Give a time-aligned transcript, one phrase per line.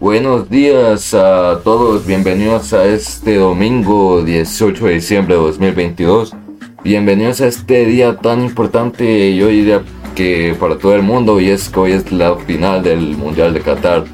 [0.00, 6.34] Buenos días a todos, bienvenidos a este domingo 18 de diciembre de 2022.
[6.82, 9.82] Bienvenidos a este día tan importante y hoy día
[10.16, 13.60] que para todo el mundo y es que hoy es la final del Mundial de
[13.60, 14.04] Qatar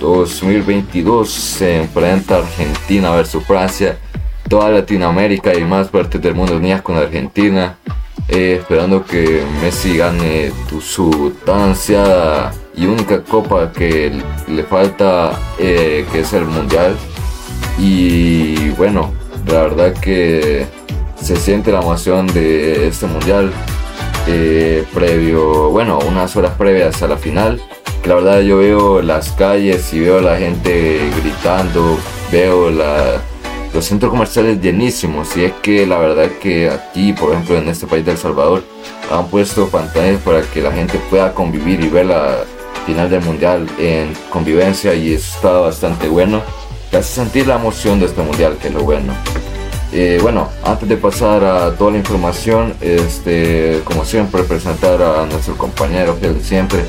[0.00, 1.30] 2022.
[1.30, 3.96] Se enfrenta Argentina versus Francia,
[4.48, 7.78] toda Latinoamérica y más partes del mundo unidas con Argentina.
[8.28, 11.74] Eh, esperando que Messi gane su tan
[12.78, 16.96] y única copa que le falta, eh, que es el Mundial.
[17.78, 19.12] Y bueno,
[19.46, 20.66] la verdad que
[21.20, 23.52] se siente la emoción de este Mundial.
[24.28, 27.60] Eh, previo, bueno, unas horas previas a la final.
[28.04, 31.98] La verdad yo veo las calles y veo a la gente gritando,
[32.30, 35.36] veo los centros comerciales llenísimos.
[35.36, 38.62] Y es que la verdad que aquí, por ejemplo, en este país de El Salvador,
[39.10, 42.44] han puesto pantallas para que la gente pueda convivir y ver la
[42.88, 46.40] final del mundial en convivencia y está bastante bueno.
[46.88, 49.12] Hace sentir la emoción de este mundial, que es lo bueno.
[49.92, 55.54] Eh, bueno, antes de pasar a toda la información, este, como siempre, presentar a nuestro
[55.58, 56.80] compañero que siempre,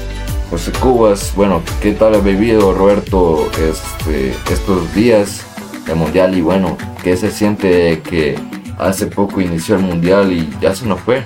[0.49, 1.33] José Cubas.
[1.35, 5.41] Bueno, ¿qué tal ha vivido Roberto este, estos días
[5.85, 6.37] del mundial?
[6.37, 8.39] Y bueno, ¿qué se siente que
[8.77, 11.25] hace poco inició el mundial y ya se nos fue?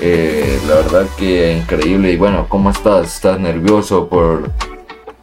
[0.00, 2.12] Eh, la verdad que increíble.
[2.12, 3.14] Y bueno, ¿cómo estás?
[3.14, 4.50] ¿Estás nervioso por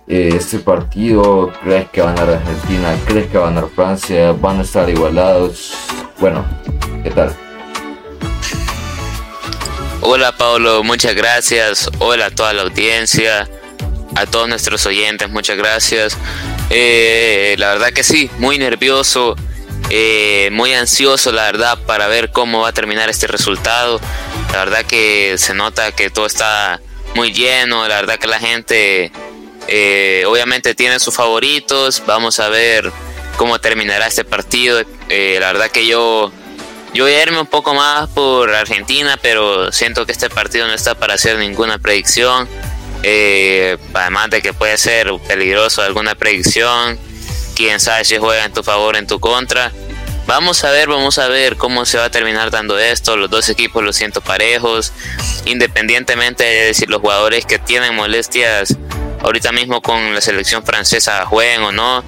[0.08, 1.52] eh, este partido?
[1.64, 2.96] ¿Crees que van a ganar Argentina?
[3.06, 4.32] ¿Crees que van a ganar Francia?
[4.32, 5.74] ¿Van a estar igualados?
[6.20, 6.46] Bueno,
[7.04, 7.36] ¿qué tal?
[10.02, 11.90] Hola Pablo, muchas gracias.
[12.00, 13.48] Hola a toda la audiencia,
[14.16, 16.18] a todos nuestros oyentes, muchas gracias.
[16.72, 19.36] Eh, la verdad que sí, muy nervioso.
[19.94, 24.00] Eh, muy ansioso, la verdad, para ver cómo va a terminar este resultado.
[24.54, 26.80] La verdad que se nota que todo está
[27.14, 29.12] muy lleno, la verdad que la gente
[29.68, 32.02] eh, obviamente tiene sus favoritos.
[32.06, 32.90] Vamos a ver
[33.36, 34.82] cómo terminará este partido.
[35.10, 36.32] Eh, la verdad que yo,
[36.94, 40.74] yo voy a irme un poco más por Argentina, pero siento que este partido no
[40.74, 42.48] está para hacer ninguna predicción.
[43.94, 46.98] además de que puede ser peligroso alguna predicción
[47.62, 49.72] quién sabe si juega en tu favor o en tu contra.
[50.32, 53.18] Vamos a ver, vamos a ver cómo se va a terminar dando esto.
[53.18, 54.94] Los dos equipos los siento parejos,
[55.44, 58.78] independientemente de si los jugadores que tienen molestias
[59.22, 62.02] ahorita mismo con la selección francesa jueguen o no.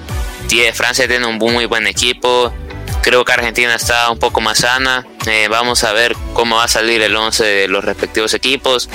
[0.73, 2.53] Francia tiene un muy buen equipo.
[3.01, 5.05] Creo que Argentina está un poco más sana.
[5.25, 8.87] Eh, vamos a ver cómo va a salir el 11 de los respectivos equipos.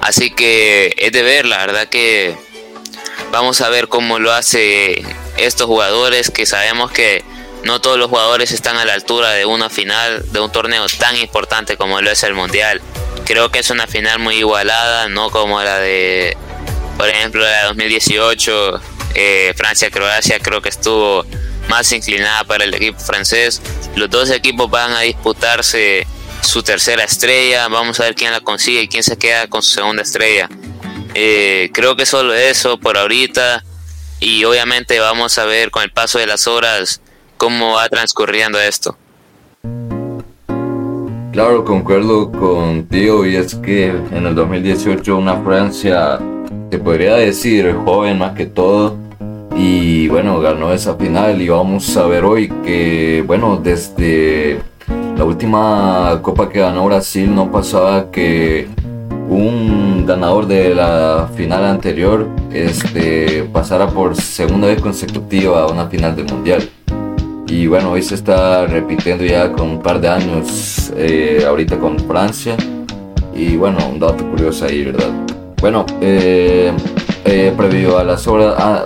[0.00, 2.34] Así que es de ver, la verdad que
[3.34, 5.04] Vamos a ver cómo lo hace
[5.36, 7.24] estos jugadores que sabemos que
[7.64, 11.16] no todos los jugadores están a la altura de una final de un torneo tan
[11.16, 12.80] importante como lo es el Mundial.
[13.24, 16.36] Creo que es una final muy igualada, no como la de,
[16.98, 18.80] por ejemplo, la de 2018,
[19.14, 21.24] eh, Francia-Croacia, creo que estuvo
[21.68, 23.62] más inclinada para el equipo francés.
[23.96, 26.06] Los dos equipos van a disputarse
[26.42, 27.68] su tercera estrella.
[27.68, 30.48] Vamos a ver quién la consigue y quién se queda con su segunda estrella.
[31.14, 33.64] Eh, creo que solo eso por ahorita
[34.20, 37.00] y obviamente vamos a ver con el paso de las horas
[37.36, 38.96] cómo va transcurriendo esto.
[41.32, 46.20] Claro, concuerdo contigo y es que en el 2018 una Francia,
[46.70, 48.96] te podría decir, joven más que todo,
[49.56, 54.60] y bueno, ganó esa final y vamos a ver hoy que, bueno, desde
[55.16, 58.68] la última copa que ganó Brasil no pasaba que
[59.28, 66.14] un ganador de la final anterior este, pasara por segunda vez consecutiva a una final
[66.14, 66.68] del mundial.
[67.46, 71.98] Y bueno, hoy se está repitiendo ya con un par de años, eh, ahorita con
[71.98, 72.56] Francia.
[73.34, 75.10] Y bueno, un dato curioso ahí, ¿verdad?
[75.60, 76.72] Bueno, eh,
[77.24, 78.54] eh, previo a las horas...
[78.58, 78.84] Ah,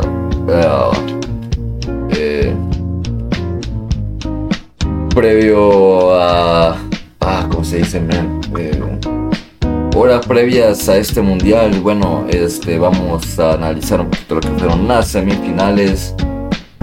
[5.15, 6.77] previo a...
[7.21, 8.01] Ah, ¿cómo se dice?
[8.01, 8.39] Man?
[9.99, 14.87] horas previas a este mundial, bueno, este, vamos a analizar un poquito lo que fueron
[14.87, 16.15] las semifinales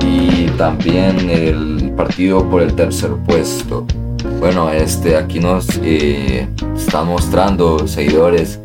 [0.05, 3.85] y también el partido por el tercer puesto.
[4.39, 8.59] Bueno, este, aquí nos eh, está mostrando seguidores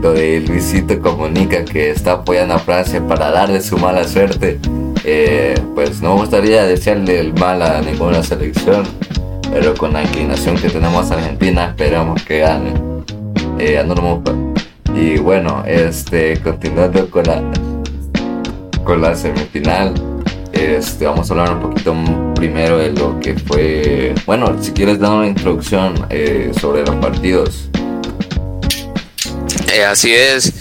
[0.00, 4.58] lo de Luisito Comunica que está apoyando a Francia para darle su mala suerte.
[5.04, 8.84] Eh, pues no gustaría desearle el mal a ninguna selección,
[9.52, 12.72] pero con la inclinación que tenemos a Argentina esperamos que gane.
[13.58, 13.84] Eh,
[14.94, 17.42] y bueno, este, continuando con la,
[18.84, 19.94] con la semifinal,
[20.52, 21.94] este, vamos a hablar un poquito
[22.34, 24.14] primero de lo que fue.
[24.26, 27.68] Bueno, si quieres dar una introducción eh, sobre los partidos.
[29.72, 30.52] Eh, así es,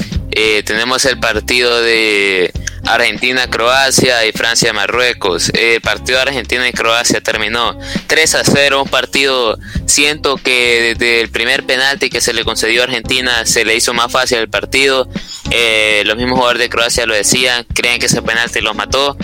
[0.66, 2.52] tenemos el partido de
[2.86, 5.50] Argentina-Croacia y Francia-Marruecos.
[5.54, 7.78] El partido de Argentina y Croacia terminó
[8.08, 12.82] 3 a 0, un partido siento que desde el primer penalti que se le concedió
[12.82, 15.08] a Argentina se le hizo más fácil el partido.
[15.52, 19.18] Eh, los mismos jugadores de Croacia lo decían, creen que ese penalti los mató.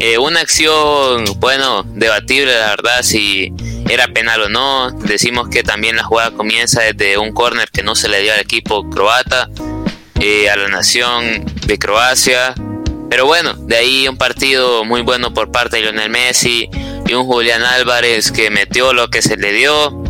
[0.00, 3.52] Eh, una acción, bueno, debatible la verdad si
[3.88, 4.90] era penal o no.
[4.90, 8.40] Decimos que también la jugada comienza desde un córner que no se le dio al
[8.40, 9.48] equipo croata,
[10.20, 12.54] eh, a la nación de Croacia.
[13.10, 16.70] Pero bueno, de ahí un partido muy bueno por parte de Lionel Messi
[17.06, 20.02] y un Julián Álvarez que metió lo que se le dio.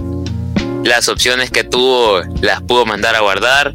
[0.84, 3.75] Las opciones que tuvo las pudo mandar a guardar.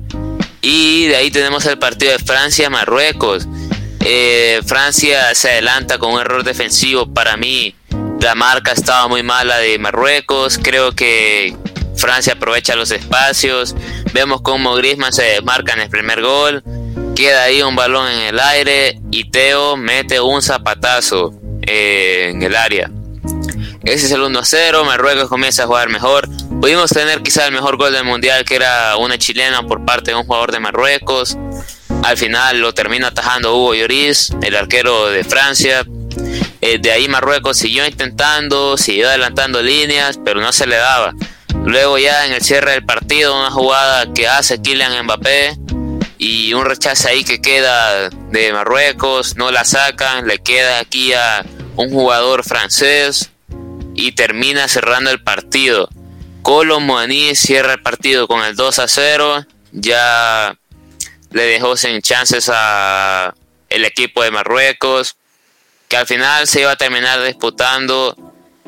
[0.61, 3.47] Y de ahí tenemos el partido de Francia-Marruecos.
[4.01, 7.11] Eh, Francia se adelanta con un error defensivo.
[7.11, 7.75] Para mí,
[8.21, 10.59] la marca estaba muy mala de Marruecos.
[10.61, 11.55] Creo que
[11.95, 13.75] Francia aprovecha los espacios.
[14.13, 16.63] Vemos cómo Griezmann se desmarca en el primer gol.
[17.15, 22.55] Queda ahí un balón en el aire y Teo mete un zapatazo eh, en el
[22.55, 22.91] área.
[23.83, 26.27] Ese es el 1-0, Marruecos comienza a jugar mejor.
[26.59, 30.17] Pudimos tener quizá el mejor gol del mundial que era una chilena por parte de
[30.17, 31.37] un jugador de Marruecos.
[32.03, 35.85] Al final lo termina atajando Hugo Lloris, el arquero de Francia.
[36.61, 41.13] Eh, de ahí Marruecos siguió intentando, siguió adelantando líneas, pero no se le daba.
[41.65, 45.57] Luego ya en el cierre del partido, una jugada que hace Kylian Mbappé,
[46.17, 51.45] y un rechazo ahí que queda de Marruecos, no la sacan, le queda aquí a
[51.75, 53.31] un jugador francés
[53.93, 55.89] y termina cerrando el partido.
[56.41, 60.57] Colo Moaní cierra el partido con el 2 a 0, ya
[61.37, 63.35] le dejó sin chances a
[63.69, 65.17] el equipo de Marruecos,
[65.87, 68.15] que al final se iba a terminar disputando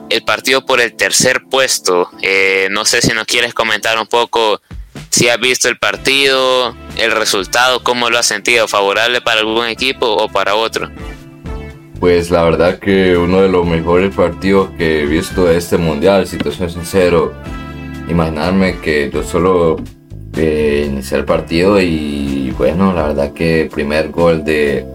[0.10, 2.12] el partido por el tercer puesto.
[2.22, 4.62] Eh, no sé si nos quieres comentar un poco
[5.10, 10.06] si has visto el partido, el resultado, cómo lo has sentido, favorable para algún equipo
[10.06, 10.92] o para otro.
[12.00, 16.28] Pues la verdad que uno de los mejores partidos que he visto de este mundial,
[16.28, 17.34] si te soy sincero,
[18.08, 19.78] imaginarme que yo solo
[20.36, 24.86] eh, inicié el partido y bueno, la verdad que primer gol de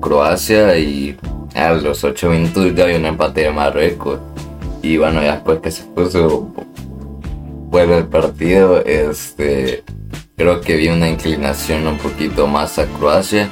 [0.00, 1.16] Croacia y
[1.54, 4.20] a los 8 minutos ya había un empate de Marruecos.
[4.82, 6.52] Y bueno, después que se puso
[7.70, 9.84] bueno el partido, este,
[10.36, 13.48] creo que vi una inclinación un poquito más a Croacia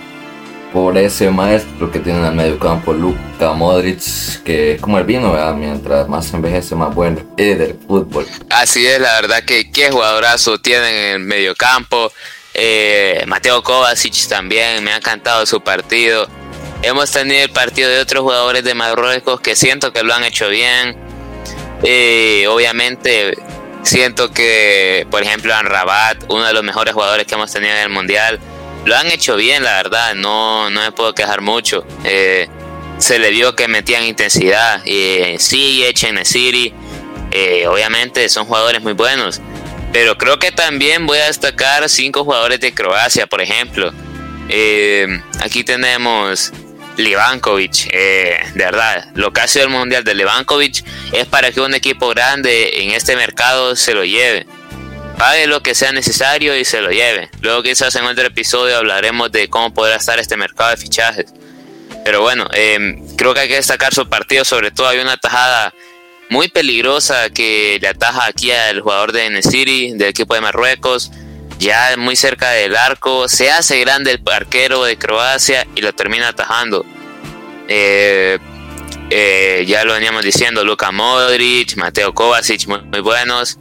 [0.72, 5.04] por ese maestro que tiene en el medio campo, Luka Modric, que es como el
[5.04, 8.26] vino, mientras más envejece, más bueno es del fútbol.
[8.50, 12.12] Así es, la verdad que qué jugadorazo tienen en el medio campo.
[12.54, 16.28] Eh, Mateo Kovacic también, me ha encantado su partido.
[16.82, 20.48] Hemos tenido el partido de otros jugadores de Marruecos que siento que lo han hecho
[20.48, 20.96] bien.
[21.82, 23.34] Eh, obviamente
[23.82, 27.88] Siento que, por ejemplo, Rabat, uno de los mejores jugadores que hemos tenido en el
[27.88, 28.38] Mundial,
[28.84, 31.84] lo han hecho bien, la verdad, no, no me puedo quejar mucho.
[32.04, 32.48] Eh,
[32.98, 34.84] se le vio que metían intensidad.
[34.84, 36.72] Y sí, Echen City,
[37.30, 39.40] eh, obviamente son jugadores muy buenos.
[39.92, 43.92] Pero creo que también voy a destacar cinco jugadores de Croacia, por ejemplo.
[44.48, 46.52] Eh, aquí tenemos
[46.96, 51.60] Livankovic, eh, de verdad, lo que ha sido el mundial de Livankovic es para que
[51.60, 54.46] un equipo grande en este mercado se lo lleve.
[55.20, 57.28] Pague lo que sea necesario y se lo lleve.
[57.42, 61.26] Luego quizás en otro episodio hablaremos de cómo podrá estar este mercado de fichajes.
[62.04, 65.74] Pero bueno, em, creo que hay que destacar su partido, sobre todo hay una tajada
[66.30, 71.10] muy peligrosa que le ataja aquí al jugador de Nesiri del equipo de Marruecos
[71.60, 76.28] ya muy cerca del arco, se hace grande el arquero de Croacia y lo termina
[76.28, 76.86] atajando.
[77.68, 78.38] Eh,
[79.10, 83.58] eh, ya lo veníamos diciendo, Luka Modric, Mateo Kovacic, muy, buenos.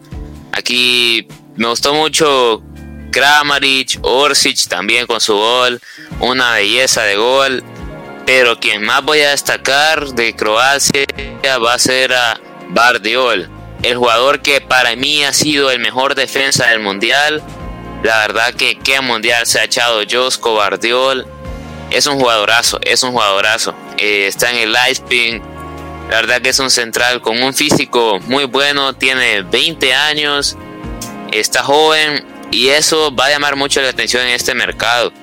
[0.53, 1.27] Aquí
[1.59, 2.63] me gustó mucho
[3.11, 5.79] Kramaric, Orsic también con su gol,
[6.19, 7.63] una belleza de gol.
[8.25, 11.05] Pero quien más voy a destacar de Croacia
[11.63, 12.39] va a ser a
[12.69, 13.49] Bardiol,
[13.83, 17.43] el jugador que para mí ha sido el mejor defensa del mundial
[18.03, 21.27] la verdad que qué mundial se ha echado Josco Bardiol.
[21.91, 23.75] Es un jugadorazo, es un jugadorazo.
[23.97, 25.41] Eh, está en el Leipzig.
[26.09, 28.93] La verdad que es un central con un físico muy bueno.
[28.93, 30.57] Tiene 20 años.
[31.31, 32.25] Está joven.
[32.51, 35.13] Y eso va a llamar mucho la atención en este mercado.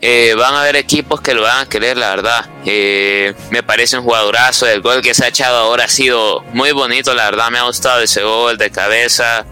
[0.00, 2.46] Eh, van a haber equipos que lo van a querer, la verdad.
[2.64, 4.66] Eh, me parece un jugadorazo.
[4.66, 7.64] El gol que se ha echado ahora ha sido muy bonito, la verdad me ha
[7.64, 9.44] gustado ese gol de cabeza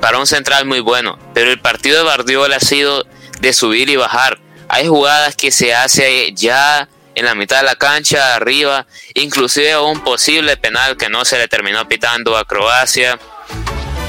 [0.00, 3.06] para un central muy bueno, pero el partido de Bardiola ha sido
[3.40, 4.40] de subir y bajar.
[4.68, 10.02] Hay jugadas que se hace ya en la mitad de la cancha, arriba, inclusive un
[10.02, 13.18] posible penal que no se le terminó pitando a Croacia.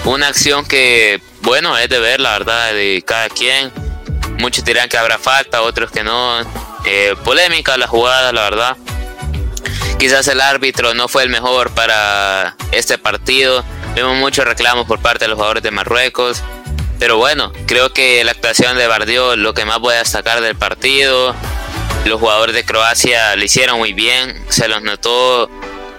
[0.06, 3.72] Una acción que, bueno, es de ver, la verdad, de cada quien.
[4.40, 6.42] Muchos dirán que habrá falta, otros que no.
[6.86, 8.78] eh, polémica la jugada, la verdad.
[9.98, 13.64] Quizás el árbitro no fue el mejor para este partido.
[13.96, 16.44] Vemos muchos reclamos por parte de los jugadores de Marruecos.
[17.00, 20.58] Pero bueno, creo que la actuación de Bardio lo que más voy a destacar del
[20.58, 21.34] partido.
[22.04, 24.44] Los jugadores de Croacia lo hicieron muy bien.
[24.50, 25.50] Se los notó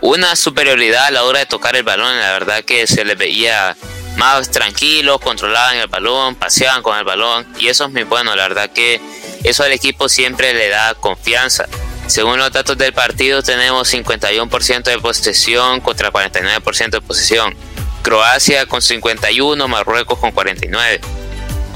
[0.02, 2.18] una superioridad a la hora de tocar el balón.
[2.20, 3.74] La verdad que se les veía
[4.16, 7.46] más tranquilos, controlaban el balón, paseaban con el balón.
[7.58, 8.34] Y eso es muy bueno.
[8.36, 9.00] La verdad que
[9.42, 11.66] eso al equipo siempre le da confianza.
[12.06, 17.54] Según los datos del partido, tenemos 51% de posesión contra 49% de posesión.
[18.02, 21.00] Croacia con 51, Marruecos con 49.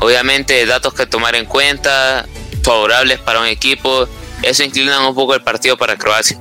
[0.01, 2.27] Obviamente, datos que tomar en cuenta,
[2.63, 4.07] favorables para un equipo,
[4.43, 6.39] eso inclina un poco el partido para Croacia.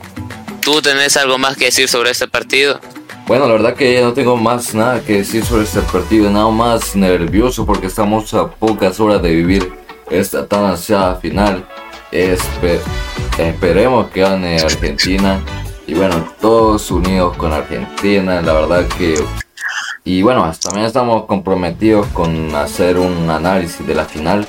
[0.62, 2.82] ¿Tú tenés algo más que decir sobre este partido?
[3.28, 6.96] Bueno, la verdad que no tengo más nada que decir sobre este partido, nada más
[6.96, 9.74] nervioso porque estamos a pocas horas de vivir
[10.10, 11.68] esta tan ansiada final.
[12.10, 15.42] esperemos que gane Argentina
[15.86, 19.16] y bueno, todos unidos con Argentina, la verdad que...
[20.06, 24.48] Y bueno, también estamos comprometidos con hacer un análisis de la final,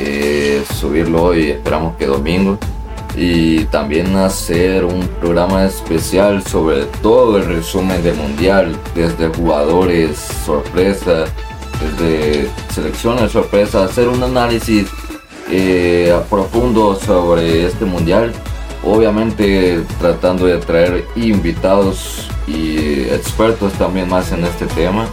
[0.00, 2.58] eh, subirlo hoy, esperamos que domingo
[3.16, 11.24] y también hacer un programa especial sobre todo el resumen del mundial, desde jugadores sorpresa,
[11.80, 14.86] desde selecciones sorpresa, hacer un análisis
[15.50, 18.32] eh, profundo sobre este mundial,
[18.84, 25.06] obviamente tratando de traer invitados y expertos también más en este tema.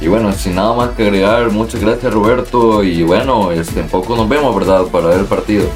[0.00, 4.16] Y bueno, sin nada más que agregar, muchas gracias Roberto y bueno, este, en poco
[4.16, 4.84] nos vemos, ¿verdad?
[4.84, 5.66] Para ver el partido.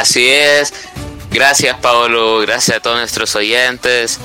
[0.00, 0.72] Así es.
[1.30, 2.38] Gracias, Pablo.
[2.40, 4.18] Gracias a todos nuestros oyentes.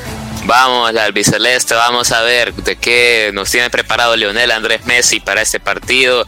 [0.46, 5.41] Vamos al albiceleste, vamos a ver de qué nos tiene preparado Lionel Andrés Messi para
[5.41, 6.25] este partido.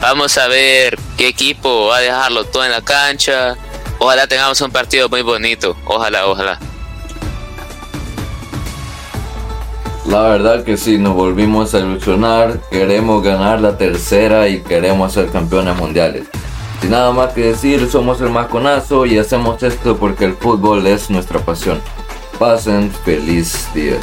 [0.00, 3.56] Vamos a ver qué equipo va a dejarlo todo en la cancha.
[4.00, 5.76] Ojalá tengamos un partido muy bonito.
[5.84, 6.58] Ojalá, ojalá.
[10.06, 12.58] La verdad que sí, nos volvimos a ilusionar.
[12.68, 16.26] Queremos ganar la tercera y queremos ser campeones mundiales.
[16.80, 21.10] Sin nada más que decir, somos el Masconazo y hacemos esto porque el fútbol es
[21.10, 21.80] nuestra pasión.
[22.38, 23.98] Pasen feliz día.